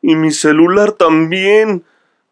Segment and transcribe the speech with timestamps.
[0.00, 1.84] Y mi celular también.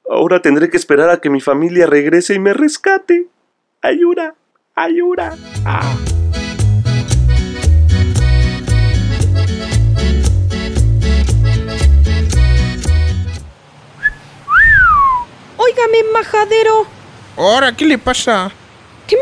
[0.08, 3.26] Ahora tendré que esperar a que mi familia regrese y me rescate.
[3.82, 4.34] Ayuda,
[4.74, 5.36] ayuda.
[5.64, 5.96] Ah.
[15.56, 16.86] Óigame, majadero.
[17.36, 18.52] Ahora, ¿qué le pasa?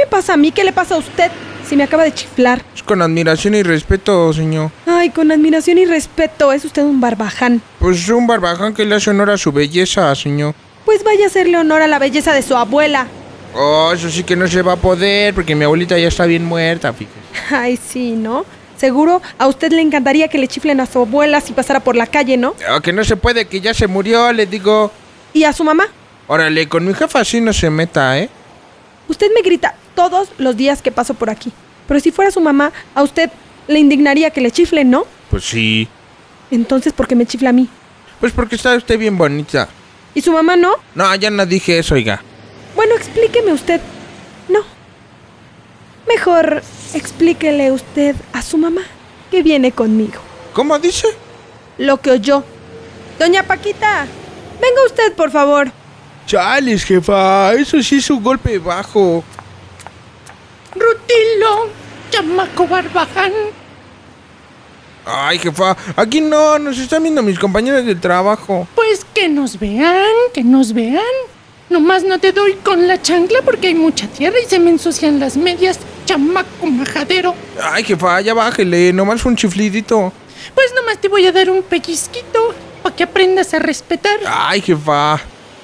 [0.05, 0.53] ¿Qué me pasa a mí?
[0.53, 1.31] ¿Qué le pasa a usted?
[1.67, 2.63] Si me acaba de chiflar.
[2.75, 4.71] Es con admiración y respeto, señor.
[4.85, 7.63] Ay, con admiración y respeto, es usted un barbaján.
[7.79, 10.55] Pues un barbaján que le hace honor a su belleza, señor.
[10.85, 13.07] Pues vaya a hacerle honor a la belleza de su abuela.
[13.55, 16.45] Oh, eso sí que no se va a poder, porque mi abuelita ya está bien
[16.45, 17.19] muerta, fíjese.
[17.57, 18.45] Ay, sí, ¿no?
[18.77, 22.09] Seguro a usted le encantaría que le chiflen a su abuela si pasara por la
[22.09, 22.55] calle, ¿no?
[22.69, 24.93] Ah, que no se puede, que ya se murió, le digo.
[25.33, 25.87] ¿Y a su mamá?
[26.27, 28.29] Órale, con mi jefa así no se meta, ¿eh?
[29.09, 31.53] Usted me grita todos los días que paso por aquí.
[31.87, 33.31] Pero si fuera su mamá, a usted
[33.69, 35.06] le indignaría que le chiflen, ¿no?
[35.31, 35.89] Pues sí.
[36.51, 37.69] Entonces, ¿por qué me chifla a mí?
[38.20, 39.69] Pues porque está usted bien bonita.
[40.14, 40.75] ¿Y su mamá no?
[40.95, 42.23] No, ya no dije eso, oiga.
[42.77, 43.81] Bueno, explíqueme usted.
[44.48, 44.61] No.
[46.06, 46.62] Mejor
[46.95, 48.83] explíquele usted a su mamá
[49.31, 50.20] que viene conmigo.
[50.53, 51.08] ¿Cómo dice?
[51.79, 52.45] Lo que oyó.
[53.19, 54.06] Doña Paquita,
[54.61, 55.70] venga usted, por favor.
[56.27, 59.24] Chales, jefa, eso sí es un golpe bajo.
[60.74, 61.68] Rutilo,
[62.11, 63.33] chamaco barbaján.
[65.07, 68.67] Ay, jefa, aquí no, nos están viendo mis compañeros de trabajo.
[68.74, 71.02] Pues que nos vean, que nos vean.
[71.68, 75.18] Nomás no te doy con la chancla porque hay mucha tierra y se me ensucian
[75.20, 77.34] las medias, chamaco majadero.
[77.63, 80.13] Ay, jefa, ya bájele, nomás fue un chiflidito.
[80.55, 84.18] Pues nomás te voy a dar un pellizquito para que aprendas a respetar.
[84.27, 85.20] Ay, jefa.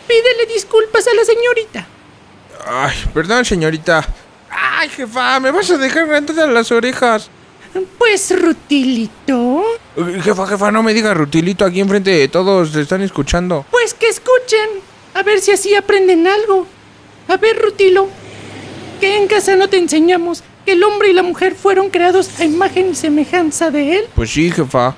[0.06, 1.87] Pídele disculpas a la señorita.
[2.66, 4.06] Ay, perdón, señorita.
[4.81, 7.29] Ay, jefa, me vas a dejar todas las orejas.
[7.99, 9.63] Pues, Rutilito.
[9.95, 13.67] Eh, Jefa, jefa, no me diga rutilito aquí enfrente de todos, te están escuchando.
[13.71, 14.81] Pues que escuchen.
[15.13, 16.67] A ver si así aprenden algo.
[17.29, 18.09] A ver, Rutilo.
[19.01, 22.47] Que en casa no te enseñamos que el hombre y la mujer fueron creados a
[22.47, 24.05] imagen y semejanza de él.
[24.15, 24.97] Pues sí, jefa.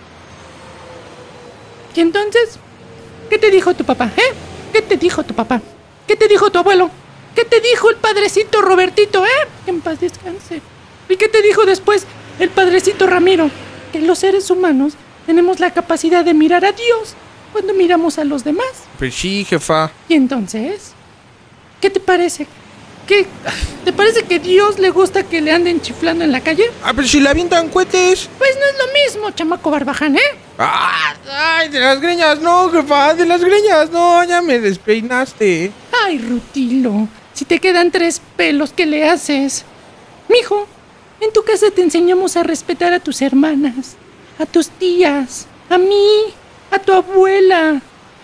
[1.96, 2.56] ¿Y entonces?
[3.28, 4.32] ¿Qué te dijo tu papá, eh?
[4.72, 5.60] ¿Qué te dijo tu papá?
[6.06, 6.88] ¿Qué te dijo tu abuelo?
[7.52, 9.48] ¿Qué te dijo el padrecito Robertito, eh?
[9.66, 10.62] Que en paz descanse.
[11.06, 12.06] ¿Y qué te dijo después
[12.38, 13.50] el padrecito Ramiro?
[13.92, 14.94] Que los seres humanos
[15.26, 17.14] tenemos la capacidad de mirar a Dios
[17.52, 18.72] cuando miramos a los demás.
[18.98, 19.92] Pues sí, jefa.
[20.08, 20.92] ¿Y entonces?
[21.78, 22.46] ¿Qué te parece?
[23.06, 23.26] ¿Qué?
[23.84, 26.70] ¿Te parece que Dios le gusta que le anden chiflando en la calle?
[26.82, 28.30] Ah, pero si le avientan cohetes.
[28.38, 30.38] Pues no es lo mismo, chamaco barbaján, ¿eh?
[30.56, 35.70] Ah, ay, de las greñas, no, jefa, de las greñas, no, ya me despeinaste.
[36.06, 39.64] Ay, Rutilo, si te quedan tres pelos, ¿qué le haces?
[40.28, 40.66] Mijo,
[41.20, 43.96] en tu casa te enseñamos a respetar a tus hermanas,
[44.38, 46.06] a tus tías, a mí,
[46.70, 47.80] a tu abuela.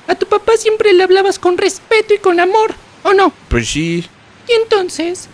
[0.07, 3.33] A tu papá siempre le hablabas con respeto y con amor, ¿o no?
[3.49, 4.05] Pues sí.
[4.49, 5.29] Y entonces,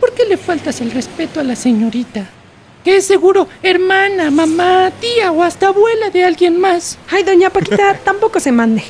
[0.00, 2.28] ¿por qué le faltas el respeto a la señorita?
[2.84, 6.98] Que es seguro hermana, mamá, tía o hasta abuela de alguien más.
[7.08, 8.82] Ay, doña Paquita, tampoco se mande.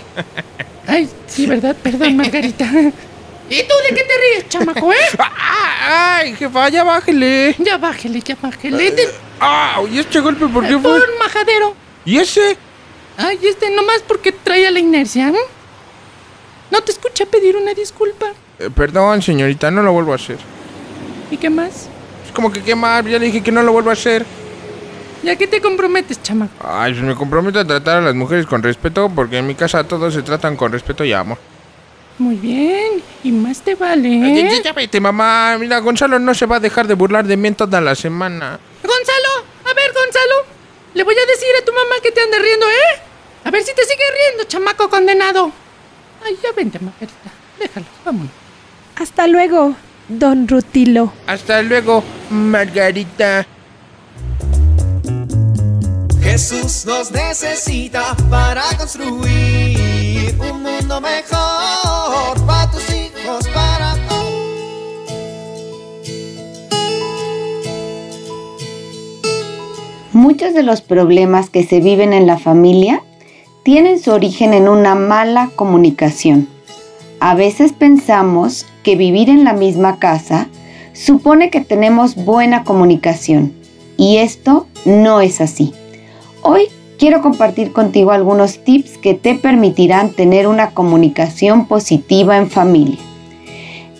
[0.87, 1.77] Ay, sí, ¿verdad?
[1.83, 2.71] Perdón, Margarita.
[3.49, 4.97] ¿Y tú de qué te ríes, chamaco, eh?
[5.89, 7.55] Ay, jefa, ya bájele.
[7.59, 8.91] Ya bájele, ya bájele.
[8.91, 10.99] Te- Ah, ¿y este golpe por qué fue?
[10.99, 11.75] Por majadero.
[12.05, 12.56] ¿Y ese?
[13.19, 15.29] Ay, este nomás porque traía la inercia.
[15.29, 15.35] ¿eh?
[16.70, 18.26] No te escuché pedir una disculpa.
[18.59, 20.38] Eh, perdón, señorita, no lo vuelvo a hacer.
[21.31, 21.88] ¿Y qué más?
[22.26, 24.25] Es como que qué mal, ya le dije que no lo vuelvo a hacer.
[25.23, 26.53] ¿Ya que te comprometes, chamaco?
[26.67, 29.85] Ay, pues me comprometo a tratar a las mujeres con respeto, porque en mi casa
[29.85, 31.38] todos se tratan con respeto y amor.
[32.19, 33.03] Muy bien.
[33.23, 34.51] Y más te vale, ¿eh?
[34.51, 35.57] ya, ya vete, mamá.
[35.59, 38.59] Mira, Gonzalo no se va a dejar de burlar de mí en toda la semana.
[38.83, 40.57] Gonzalo, a ver, Gonzalo.
[40.95, 43.01] Le voy a decir a tu mamá que te ande riendo, ¿eh?
[43.45, 45.53] A ver si te sigue riendo, chamaco condenado.
[46.25, 47.31] Ay, ya vente, Margarita.
[47.59, 48.33] Déjalo, vámonos.
[48.97, 49.77] Hasta luego,
[50.09, 51.13] don Rutilo.
[51.27, 53.47] Hasta luego, Margarita.
[56.23, 61.56] Jesús nos necesita para construir un mundo mejor
[70.28, 73.00] Muchos de los problemas que se viven en la familia
[73.62, 76.49] tienen su origen en una mala comunicación.
[77.20, 80.49] A veces pensamos que vivir en la misma casa
[80.94, 83.52] supone que tenemos buena comunicación
[83.96, 85.73] y esto no es así.
[86.43, 86.62] Hoy
[86.99, 92.99] quiero compartir contigo algunos tips que te permitirán tener una comunicación positiva en familia.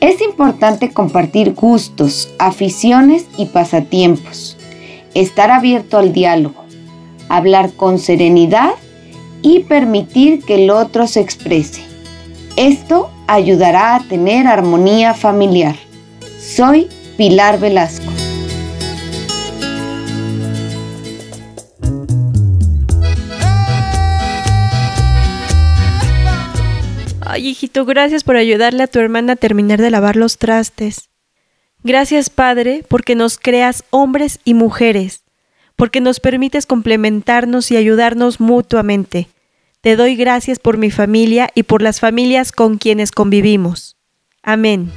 [0.01, 4.56] Es importante compartir gustos, aficiones y pasatiempos
[5.21, 6.65] estar abierto al diálogo,
[7.29, 8.73] hablar con serenidad
[9.43, 11.83] y permitir que el otro se exprese.
[12.57, 15.77] Esto ayudará a tener armonía familiar.
[16.39, 18.13] Soy Pilar Velasco.
[27.21, 31.11] Ay, hijito, gracias por ayudarle a tu hermana a terminar de lavar los trastes.
[31.87, 35.23] Gracias, Padre, porque nos creas hombres y mujeres,
[35.77, 39.29] porque nos permites complementarnos y ayudarnos mutuamente.
[39.83, 43.97] Te doy gracias por mi familia y por las familias con quienes convivimos.
[44.43, 44.91] Amén.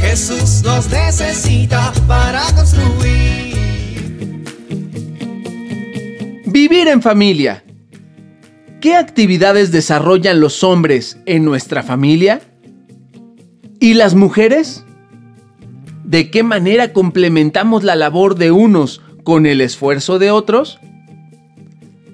[0.00, 3.54] Jesús nos necesita para construir.
[6.46, 7.62] Vivir en familia.
[8.80, 12.42] ¿Qué actividades desarrollan los hombres en nuestra familia?
[13.80, 14.84] ¿Y las mujeres?
[16.04, 20.78] ¿De qué manera complementamos la labor de unos con el esfuerzo de otros?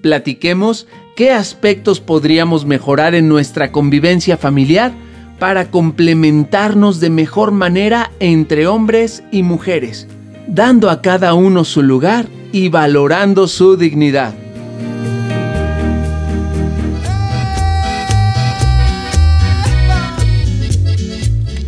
[0.02, 0.86] Platiquemos
[1.16, 4.92] qué aspectos podríamos mejorar en nuestra convivencia familiar
[5.40, 10.06] para complementarnos de mejor manera entre hombres y mujeres,
[10.46, 14.41] dando a cada uno su lugar y valorando su dignidad.